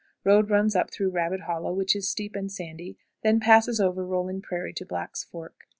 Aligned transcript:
Road 0.23 0.49
runs 0.49 0.75
up 0.75 0.89
through 0.89 1.11
Rabbit 1.11 1.41
Hollow, 1.41 1.71
which 1.73 1.95
is 1.95 2.09
steep 2.09 2.35
and 2.35 2.51
sandy; 2.51 2.89
it 2.89 2.97
then 3.21 3.39
passes 3.39 3.79
over 3.79 4.03
rolling 4.03 4.41
prairie 4.41 4.73
to 4.73 4.83
Black's 4.83 5.23
Fork. 5.23 5.67